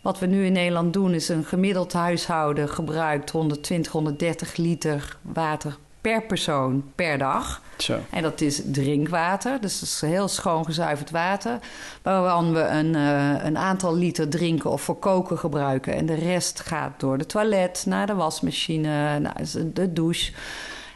[0.00, 5.76] Wat we nu in Nederland doen, is een gemiddeld huishouden gebruikt 120, 130 liter water
[6.08, 7.62] per persoon per dag.
[7.76, 7.98] Zo.
[8.10, 11.58] En dat is drinkwater, dus dat is heel schoon gezuiverd water.
[12.02, 15.94] Waarvan we een, uh, een aantal liter drinken of voor koken gebruiken.
[15.94, 19.42] En de rest gaat door de toilet, naar de wasmachine, naar
[19.72, 20.32] de douche.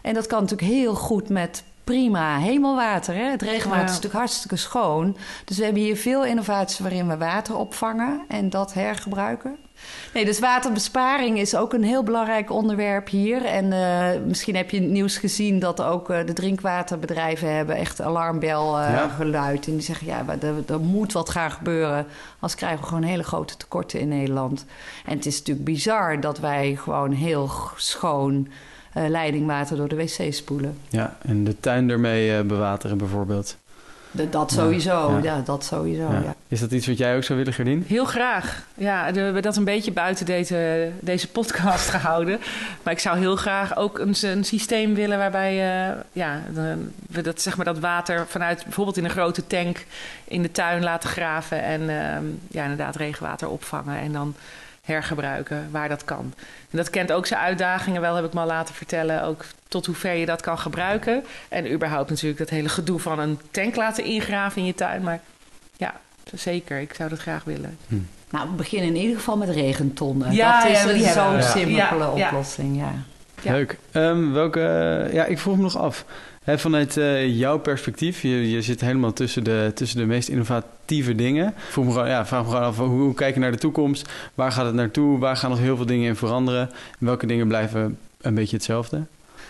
[0.03, 3.14] En dat kan natuurlijk heel goed met prima hemelwater.
[3.14, 3.31] Hè?
[3.31, 5.16] Het regenwater is natuurlijk hartstikke schoon.
[5.44, 9.57] Dus we hebben hier veel innovaties waarin we water opvangen en dat hergebruiken.
[10.14, 13.45] Nee, dus waterbesparing is ook een heel belangrijk onderwerp hier.
[13.45, 18.01] En uh, misschien heb je het nieuws gezien dat ook uh, de drinkwaterbedrijven hebben echt
[18.01, 19.09] alarmbel uh, ja.
[19.09, 19.66] geluid.
[19.66, 22.07] En die zeggen, ja, er, er, moet wat gaan gebeuren.
[22.33, 24.64] Anders krijgen we gewoon hele grote tekorten in Nederland.
[25.05, 28.49] En het is natuurlijk bizar dat wij gewoon heel schoon
[28.95, 30.79] leidingwater door de wc spoelen.
[30.88, 33.57] Ja, en de tuin ermee bewateren bijvoorbeeld.
[34.11, 35.40] De, dat sowieso, ja.
[35.45, 36.12] dat sowieso.
[36.12, 36.35] Ja.
[36.53, 37.85] Is dat iets wat jij ook zou willen, Gerdien?
[37.87, 38.67] Heel graag.
[38.75, 42.41] Ja, we hebben dat een beetje buiten deze, deze podcast gehouden.
[42.83, 46.43] Maar ik zou heel graag ook een, een systeem willen waarbij uh, ja,
[47.09, 49.85] we dat, zeg maar, dat water vanuit bijvoorbeeld in een grote tank
[50.25, 51.62] in de tuin laten graven.
[51.62, 53.99] En uh, ja, inderdaad regenwater opvangen.
[53.99, 54.35] En dan
[54.83, 56.35] hergebruiken waar dat kan.
[56.71, 59.23] En dat kent ook zijn uitdagingen wel, heb ik me al laten vertellen.
[59.23, 61.25] Ook tot hoever je dat kan gebruiken.
[61.49, 65.03] En überhaupt natuurlijk dat hele gedoe van een tank laten ingraven in je tuin.
[65.03, 65.21] Maar
[65.77, 65.95] ja,
[66.35, 67.77] zeker, ik zou dat graag willen.
[67.89, 67.95] Hm.
[68.31, 70.33] Nou, we beginnen in ieder geval met regentonnen.
[70.33, 72.93] Ja, dat is ja, zo'n simpele oplossing, ja.
[73.43, 73.79] Leuk.
[73.93, 74.61] Um, welke,
[75.13, 76.05] ja, ik vroeg me nog af
[76.45, 81.55] vanuit uh, jouw perspectief, je, je zit helemaal tussen de, tussen de meest innovatieve dingen.
[81.69, 84.09] Vroeg me gewoon, ja, vraag me gewoon af, hoe, hoe kijk je naar de toekomst?
[84.35, 85.19] Waar gaat het naartoe?
[85.19, 86.71] Waar gaan nog heel veel dingen in veranderen?
[86.71, 89.05] En welke dingen blijven een beetje hetzelfde?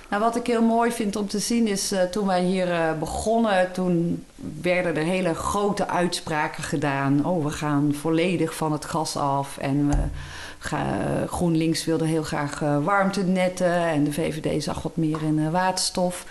[0.08, 2.98] Nou, wat ik heel mooi vind om te zien is, uh, toen wij hier uh,
[2.98, 4.24] begonnen, toen
[4.60, 7.26] werden er hele grote uitspraken gedaan.
[7.26, 9.96] Oh, we gaan volledig van het gas af en we
[10.58, 16.26] gaan, GroenLinks wilde heel graag warmtenetten en de VVD zag wat meer in waterstof.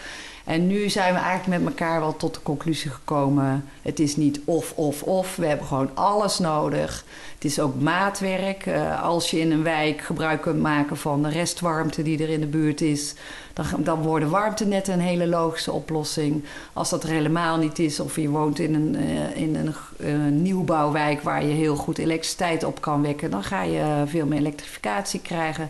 [0.45, 4.39] En nu zijn we eigenlijk met elkaar wel tot de conclusie gekomen: het is niet
[4.45, 5.35] of, of, of.
[5.35, 7.05] We hebben gewoon alles nodig.
[7.33, 8.65] Het is ook maatwerk.
[8.65, 12.39] Uh, als je in een wijk gebruik kunt maken van de restwarmte die er in
[12.39, 13.13] de buurt is,
[13.53, 16.43] dan, dan worden warmtenetten een hele logische oplossing.
[16.73, 20.39] Als dat er helemaal niet is, of je woont in een, uh, in een uh,
[20.41, 25.21] nieuwbouwwijk waar je heel goed elektriciteit op kan wekken, dan ga je veel meer elektrificatie
[25.21, 25.69] krijgen.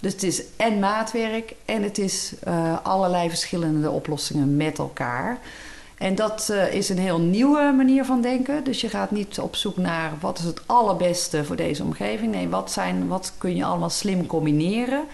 [0.00, 5.38] Dus het is en maatwerk en het is uh, allerlei verschillende oplossingen met elkaar.
[5.98, 8.64] En dat uh, is een heel nieuwe manier van denken.
[8.64, 12.32] Dus je gaat niet op zoek naar wat is het allerbeste voor deze omgeving.
[12.32, 15.04] Nee, wat, zijn, wat kun je allemaal slim combineren?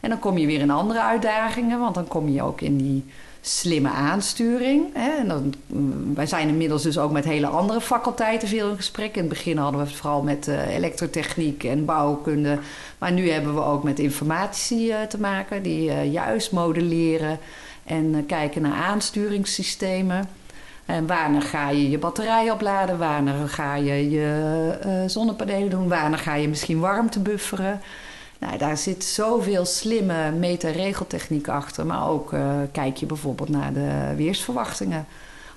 [0.00, 3.04] En dan kom je weer in andere uitdagingen, want dan kom je ook in die
[3.40, 4.86] slimme aansturing.
[4.94, 5.10] Hè?
[5.10, 9.14] En dan, mm, wij zijn inmiddels dus ook met hele andere faculteiten veel in gesprek.
[9.14, 12.58] In het begin hadden we het vooral met uh, elektrotechniek en bouwkunde.
[12.98, 17.38] Maar nu hebben we ook met informatie uh, te maken, die uh, juist modelleren
[17.84, 20.28] en kijken naar aansturingssystemen.
[20.86, 22.98] En wanneer ga je je batterij opladen?
[22.98, 25.88] Wanneer ga je je zonnepanelen doen?
[25.88, 27.80] Wanneer ga je misschien warmte bufferen?
[28.38, 31.86] Nou, daar zit zoveel slimme meta-regeltechniek achter.
[31.86, 35.06] Maar ook uh, kijk je bijvoorbeeld naar de weersverwachtingen.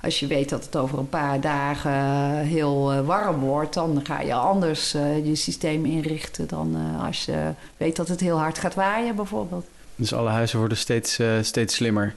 [0.02, 1.92] Als je weet dat het over een paar dagen
[2.36, 4.92] heel uh, warm wordt, dan ga je anders
[5.24, 9.66] je systeem inrichten dan als je weet dat het heel hard gaat waaien, bijvoorbeeld.
[9.96, 12.16] Dus alle huizen worden steeds, steeds slimmer.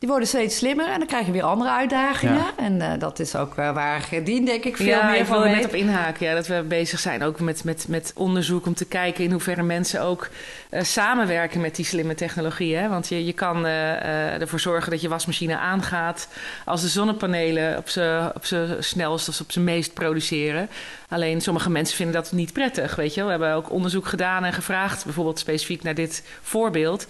[0.00, 2.44] Die worden steeds slimmer en dan krijg je weer andere uitdagingen.
[2.56, 5.42] En uh, dat is ook uh, waar Gerdien denk ik veel ja, meer ik van
[5.42, 6.26] wil net op inhaken.
[6.26, 9.62] Ja, dat we bezig zijn ook met, met, met onderzoek om te kijken in hoeverre
[9.62, 10.28] mensen ook
[10.70, 12.88] uh, samenwerken met die slimme technologieën.
[12.88, 16.28] Want je, je kan ervoor zorgen dat je wasmachine aangaat
[16.64, 18.44] als de zonnepanelen op z'n op
[18.78, 20.68] snelst of op zijn meest produceren.
[21.08, 24.52] Alleen sommige mensen vinden dat niet prettig, weet je We hebben ook onderzoek gedaan en
[24.52, 27.06] gevraagd, bijvoorbeeld specifiek naar dit voorbeeld...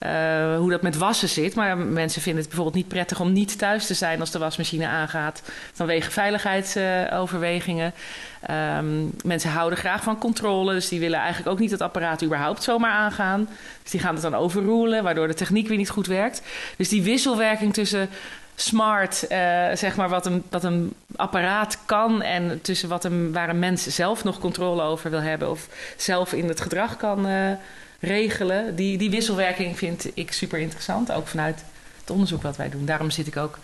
[0.00, 1.54] Uh, hoe dat met wassen zit.
[1.54, 4.86] Maar mensen vinden het bijvoorbeeld niet prettig om niet thuis te zijn als de wasmachine
[4.86, 5.42] aangaat.
[5.72, 7.92] Vanwege veiligheidsoverwegingen.
[8.78, 10.72] Um, mensen houden graag van controle.
[10.72, 13.48] Dus die willen eigenlijk ook niet het apparaat überhaupt zomaar aangaan.
[13.82, 16.42] Dus die gaan het dan overroelen, waardoor de techniek weer niet goed werkt.
[16.76, 18.08] Dus die wisselwerking tussen
[18.54, 19.28] smart, uh,
[19.74, 23.82] zeg maar, wat een, wat een apparaat kan en tussen wat een, waar een mens
[23.86, 27.50] zelf nog controle over wil hebben of zelf in het gedrag kan uh,
[28.00, 28.76] regelen.
[28.76, 31.64] Die, die wisselwerking vind ik super interessant, ook vanuit
[32.04, 32.84] het onderzoek wat wij doen.
[32.84, 33.58] Daarom zit ik ook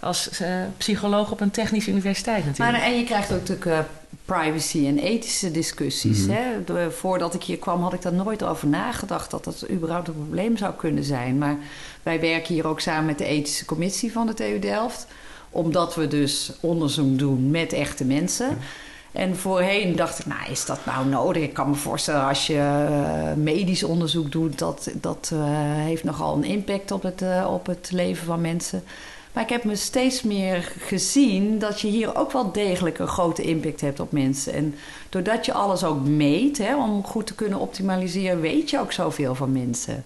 [0.00, 2.78] als uh, psycholoog op een technische universiteit natuurlijk.
[2.78, 3.78] Maar, en je krijgt ook natuurlijk uh,
[4.24, 6.18] privacy en ethische discussies.
[6.18, 6.36] Mm -hmm.
[6.36, 6.64] hè?
[6.64, 9.30] De, voordat ik hier kwam had ik daar nooit over nagedacht...
[9.30, 11.38] dat dat überhaupt een probleem zou kunnen zijn.
[11.38, 11.56] Maar
[12.02, 15.06] wij werken hier ook samen met de ethische commissie van de TU Delft...
[15.50, 18.58] omdat we dus onderzoek doen met echte mensen...
[19.16, 21.42] En voorheen dacht ik, nou, is dat nou nodig?
[21.42, 25.40] Ik kan me voorstellen als je uh, medisch onderzoek doet, dat, dat uh,
[25.84, 28.82] heeft nogal een impact op het, uh, op het leven van mensen.
[29.32, 33.42] Maar ik heb me steeds meer gezien dat je hier ook wel degelijk een grote
[33.42, 34.52] impact hebt op mensen.
[34.52, 34.74] En
[35.08, 39.34] doordat je alles ook meet, hè, om goed te kunnen optimaliseren, weet je ook zoveel
[39.34, 40.04] van mensen.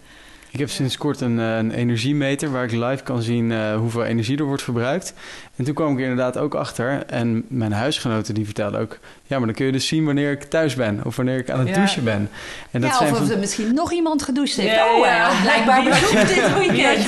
[0.52, 4.04] Ik heb sinds kort een, eh, een energiemeter waar ik live kan zien uh, hoeveel
[4.04, 5.14] energie er wordt verbruikt.
[5.56, 7.02] En toen kwam ik inderdaad ook achter.
[7.06, 8.98] En mijn huisgenoten die vertelden ook...
[9.26, 11.00] ja, maar dan kun je dus zien wanneer ik thuis ben.
[11.04, 12.30] Of wanneer ik aan het douchen ben.
[12.70, 13.30] En dat ja, zijn of van...
[13.30, 14.74] er misschien nog iemand gedoucht heeft.
[14.74, 17.04] Ja, oh, ja, blijkbaar bezoekt dit weekend.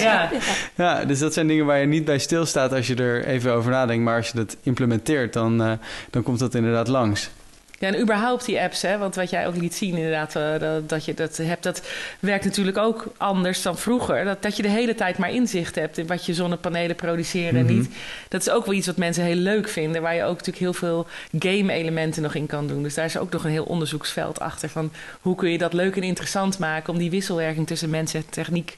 [0.00, 0.30] Ja.
[0.74, 3.70] ja, dus dat zijn dingen waar je niet bij stilstaat als je er even over
[3.70, 4.04] nadenkt.
[4.04, 5.72] Maar als je dat implementeert, dan, uh,
[6.10, 7.30] dan komt dat inderdaad langs.
[7.78, 10.88] Ja, en überhaupt die apps, hè, want wat jij ook liet zien inderdaad, uh, dat,
[10.88, 11.82] dat, je dat hebt, dat
[12.20, 14.24] werkt natuurlijk ook anders dan vroeger.
[14.24, 17.64] Dat, dat je de hele tijd maar inzicht hebt in wat je zonnepanelen produceren en
[17.64, 17.74] mhm.
[17.74, 17.88] niet.
[18.28, 20.72] Dat is ook wel iets wat mensen heel leuk vinden, waar je ook natuurlijk heel
[20.72, 21.06] veel
[21.38, 22.82] game-elementen nog in kan doen.
[22.82, 25.96] Dus daar is ook nog een heel onderzoeksveld achter van hoe kun je dat leuk
[25.96, 28.76] en interessant maken om die wisselwerking tussen mensen en techniek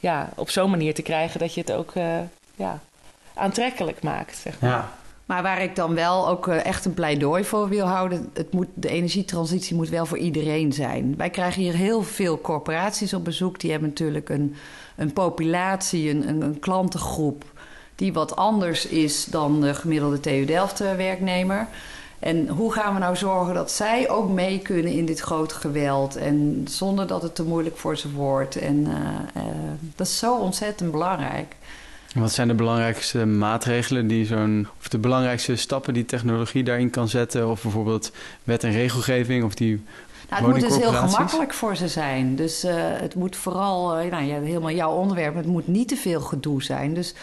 [0.00, 2.18] ja, op zo'n manier te krijgen dat je het ook uh,
[2.56, 2.80] ja,
[3.34, 4.36] aantrekkelijk maakt.
[4.36, 4.70] Zeg maar.
[4.70, 4.97] Ja.
[5.28, 8.66] Maar waar ik dan wel ook eh, echt een pleidooi voor wil houden, het moet,
[8.74, 11.14] de energietransitie moet wel voor iedereen zijn.
[11.16, 13.60] Wij krijgen hier heel veel corporaties op bezoek.
[13.60, 14.54] Die hebben natuurlijk een,
[14.96, 17.44] een populatie, een, een, klantengroep
[17.94, 21.66] die wat anders is dan de gemiddelde TU Delft werknemer.
[22.18, 26.16] En hoe gaan we nou zorgen dat zij ook mee kunnen in dit grote geweld
[26.16, 28.56] en zonder dat het te moeilijk voor ze wordt?
[28.56, 29.42] En uh,
[29.96, 31.56] dat is zo ontzettend belangrijk.
[32.14, 37.08] Wat zijn de belangrijkste maatregelen die zo'n, of de belangrijkste stappen die technologie daarin kan
[37.08, 37.50] zetten?
[37.50, 38.12] Of bijvoorbeeld
[38.44, 39.82] wet en regelgeving of die.
[40.30, 42.36] Nou, het moet dus heel gemakkelijk voor ze zijn.
[42.36, 45.96] Dus uh, het moet vooral, uh, nou ja, helemaal jouw onderwerp, het moet niet te
[45.96, 46.94] veel gedoe zijn.
[46.94, 47.14] Dus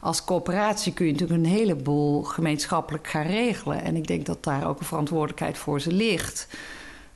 [0.00, 3.82] als coöperatie kun je natuurlijk een heleboel gemeenschappelijk gaan regelen.
[3.82, 6.48] En ik denk dat daar ook een verantwoordelijkheid voor ze ligt.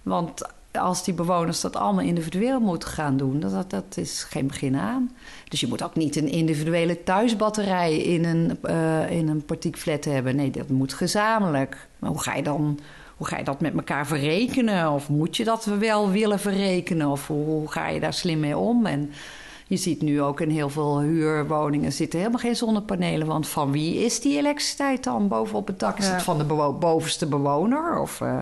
[0.02, 4.76] Want als die bewoners dat allemaal individueel moeten gaan doen, dat, dat is geen begin
[4.76, 5.10] aan.
[5.48, 10.36] Dus je moet ook niet een individuele thuisbatterij in een, uh, in een partiekflat hebben.
[10.36, 11.88] Nee, dat moet gezamenlijk.
[11.98, 12.78] Maar hoe ga je dan
[13.18, 14.92] hoe ga je dat met elkaar verrekenen?
[14.92, 17.08] Of moet je dat wel willen verrekenen?
[17.08, 18.86] Of hoe, ga je daar slim mee om?
[18.86, 19.10] En
[19.66, 23.26] je ziet nu ook in heel veel huurwoningen zitten helemaal geen zonnepanelen.
[23.26, 25.98] Want van wie is die elektriciteit dan bovenop het dak?
[25.98, 26.44] Is het van de
[26.78, 27.98] bovenste bewoner?
[27.98, 28.38] Of, uh,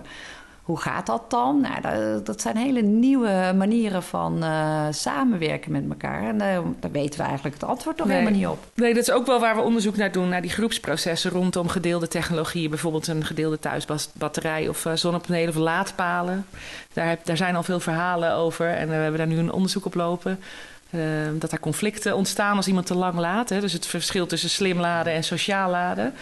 [0.67, 1.61] hoe gaat dat dan?
[1.61, 6.23] Nou, dat, dat zijn hele nieuwe manieren van uh, samenwerken met elkaar.
[6.23, 8.59] En uh, daar weten we eigenlijk het antwoord nog helemaal niet op.
[8.73, 12.07] Nee, dat is ook wel waar we onderzoek naar doen, naar die groepsprocessen rondom gedeelde
[12.07, 12.69] technologieën.
[12.69, 16.45] Bijvoorbeeld een gedeelde thuisbatterij of uh, zonnepanelen of laadpalen.
[16.93, 19.85] Daar, heb, daar zijn al veel verhalen over en we hebben daar nu een onderzoek
[19.85, 20.39] op lopen.
[21.33, 23.49] dat er conflicten ontstaan als iemand te lang laat.
[23.49, 23.59] Hè?
[23.59, 26.13] Dus het verschil tussen slim laden en sociaal laden.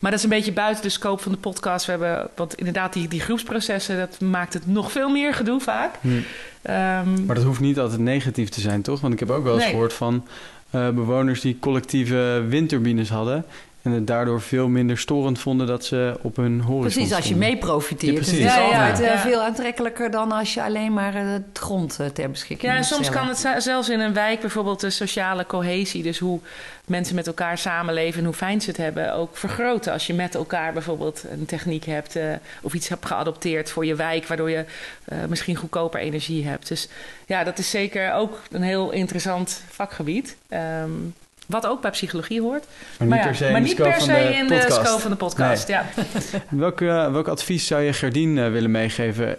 [0.00, 1.86] Maar dat is een beetje buiten de scope van de podcast.
[1.86, 5.94] We hebben, want inderdaad, die, die groepsprocessen, dat maakt het nog veel meer gedoe vaak.
[6.00, 6.08] Hm.
[6.62, 9.00] Ehm, maar dat hoeft niet altijd negatief te zijn, toch?
[9.00, 10.26] Want ik heb ook wel eens gehoord van
[10.74, 13.44] uh, bewoners die collectieve windturbines hadden.
[13.82, 17.36] En het daardoor veel minder storend vonden dat ze op hun horizon Precies, als je
[17.36, 18.16] mee profiteert.
[18.16, 18.44] Ja, precies.
[18.44, 22.30] is altijd eh, veel aantrekkelijker dan als je alleen maar uh, het grond uh, ter
[22.30, 26.02] beschikking Ja, en soms kan het zelfs in een wijk bijvoorbeeld de sociale cohesie...
[26.02, 26.40] dus hoe
[26.86, 29.14] mensen met elkaar samenleven en hoe fijn ze het hebben...
[29.14, 32.18] ook vergroten als je met elkaar bijvoorbeeld een techniek hebt...
[32.62, 34.26] of iets hebt geadopteerd voor je wijk...
[34.26, 34.64] waardoor je
[35.28, 36.68] misschien goedkoper energie hebt.
[36.68, 36.88] Dus
[37.26, 40.36] ja, dat is zeker ook een heel interessant vakgebied...
[40.82, 41.14] Um,
[41.50, 42.64] wat ook bij psychologie hoort.
[42.98, 45.68] Maar niet per se, maar niet per se in de scope van de podcast.
[45.68, 45.84] Ja.
[46.48, 49.36] welk, uh, welk advies zou je Gerdien uh, willen meegeven?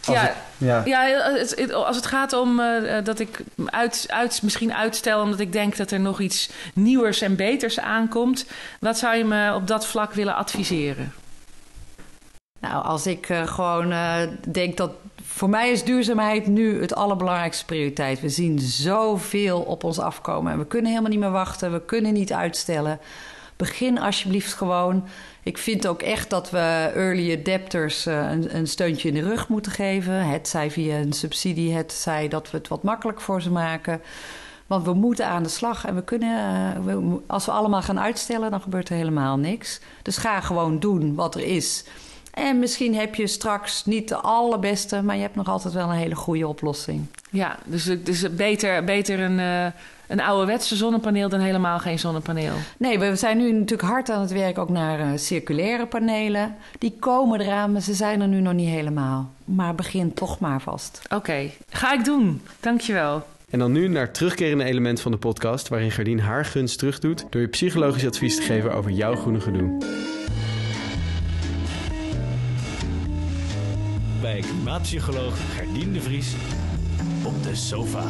[0.00, 0.82] Ja, het, ja.
[0.84, 1.30] ja
[1.70, 5.90] als het gaat om uh, dat ik uit, uit, misschien uitstel omdat ik denk dat
[5.90, 8.46] er nog iets nieuwers en beters aankomt.
[8.80, 11.12] Wat zou je me op dat vlak willen adviseren?
[12.60, 13.94] Nou, als ik gewoon
[14.48, 14.90] denk dat
[15.38, 18.20] voor mij is duurzaamheid nu het allerbelangrijkste prioriteit.
[18.20, 21.72] We zien zoveel op ons afkomen en we kunnen helemaal niet meer wachten.
[21.72, 23.00] We kunnen niet uitstellen.
[23.56, 25.04] Begin alsjeblieft gewoon.
[25.42, 29.48] Ik vind ook echt dat we early adapters uh, een, een, steuntje in de rug
[29.48, 30.28] moeten geven.
[30.28, 34.00] Het zij via een subsidie, het zij dat we het wat makkelijk voor ze maken.
[34.66, 38.50] Want we moeten aan de slag en we kunnen, uh, als we allemaal gaan uitstellen,
[38.50, 39.80] dan gebeurt er helemaal niks.
[40.02, 41.84] Dus ga gewoon doen wat er is.
[42.38, 45.96] En misschien heb je straks niet de allerbeste, maar je hebt nog altijd wel een
[45.96, 47.06] hele goede oplossing.
[47.30, 49.66] Ja, dus het is beter, beter een, uh,
[50.06, 52.52] een ouderwetse zonnepaneel dan helemaal geen zonnepaneel.
[52.76, 56.56] Nee, we zijn nu natuurlijk hard aan het werk ook naar uh, circulaire panelen.
[56.78, 59.30] Die komen eraan, maar ze zijn er nu nog niet helemaal.
[59.44, 61.02] Maar begin toch maar vast.
[61.14, 62.42] Oké, ga ik doen.
[62.60, 63.26] Dankjewel.
[63.50, 65.68] En dan nu naar het terugkerende element van de podcast...
[65.68, 67.26] waarin Gardien haar gunst terugdoet...
[67.30, 69.78] door je psychologisch advies te geven over jouw groene gedoe.
[74.32, 76.34] Bij klimaatpsycholoog Gerdien de Vries
[77.24, 78.04] op de sofa.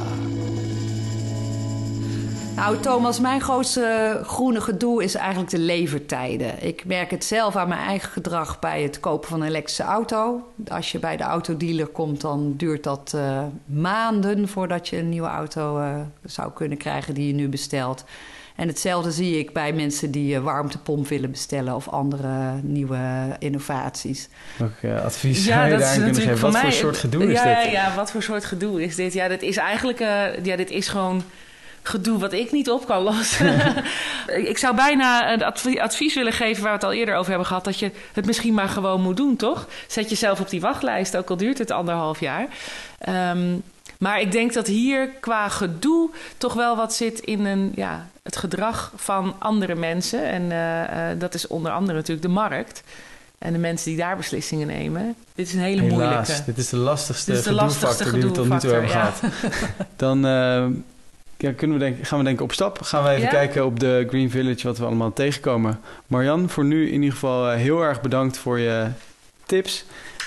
[2.57, 6.66] Nou, Thomas, mijn grootste groene gedoe is eigenlijk de levertijden.
[6.66, 10.42] Ik merk het zelf aan mijn eigen gedrag bij het kopen van een elektrische auto.
[10.69, 15.29] Als je bij de autodealer komt, dan duurt dat uh, maanden voordat je een nieuwe
[15.29, 18.04] auto uh, zou kunnen krijgen die je nu bestelt.
[18.59, 22.98] En hetzelfde zie ik bij mensen die een warmtepomp willen bestellen of andere nieuwe
[23.38, 24.29] innovaties.
[24.56, 26.40] Welk uh, advies ja, zou je daar kunnen geven?
[26.40, 27.73] Wat mij, voor soort gedoe is ja, dit?
[27.73, 29.13] Ja, wat voor soort gedoe is dit?
[29.13, 31.23] Ja, dat is eigenlijk, uh, ja, dit is gewoon
[31.83, 33.61] gedoe wat ik niet op kan lossen.
[34.52, 35.42] ik zou bijna een
[35.81, 37.65] advies willen geven waar we het al eerder over hebben gehad.
[37.65, 39.69] Dat je het misschien maar gewoon moet doen, toch?
[39.87, 42.46] Zet jezelf op die wachtlijst, ook al duurt het anderhalf jaar.
[43.09, 43.63] Um,
[43.99, 48.37] maar ik denk dat hier qua gedoe toch wel wat zit in een, ja, het
[48.37, 50.25] gedrag van andere mensen.
[50.25, 52.83] En uh, uh, dat is onder andere natuurlijk de markt.
[53.38, 55.15] En de mensen die daar beslissingen nemen.
[55.35, 56.42] Dit is een hele Helaas, moeilijke.
[56.46, 59.21] Dit is de lastigste, dit is de lastigste die we tot nu toe hebben gehad.
[59.96, 60.67] Dan uh,
[61.37, 62.83] ja, kunnen we denk, gaan we denken op stap.
[62.83, 63.29] Gaan we even ja?
[63.29, 65.81] kijken op de Green Village wat we allemaal tegenkomen.
[66.07, 68.87] Marjan, voor nu in ieder geval heel erg bedankt voor je
[69.46, 69.85] tips.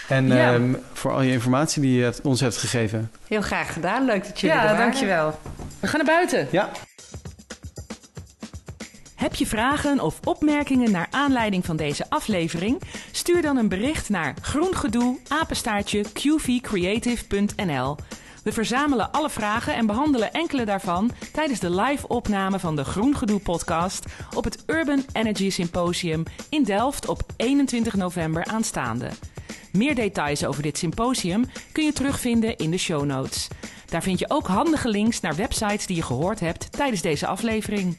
[0.08, 0.54] En ja.
[0.54, 3.12] um, voor al je informatie die je ons hebt gegeven.
[3.28, 4.06] Heel graag gedaan.
[4.06, 4.86] Leuk dat jullie ja, er waren.
[4.86, 5.40] dankjewel.
[5.80, 6.48] We gaan naar buiten.
[6.52, 6.70] Ja.
[9.16, 12.82] Heb je vragen of opmerkingen naar aanleiding van deze aflevering?
[13.12, 17.96] Stuur dan een bericht naar groengedoe apenstaartje qvcreative.nl.
[18.44, 23.40] We verzamelen alle vragen en behandelen enkele daarvan tijdens de live opname van de Groengedoe
[23.40, 29.10] podcast op het Urban Energy Symposium in Delft op 21 november aanstaande.
[29.72, 33.48] Meer details over dit symposium kun je terugvinden in de show notes.
[33.86, 37.98] Daar vind je ook handige links naar websites die je gehoord hebt tijdens deze aflevering.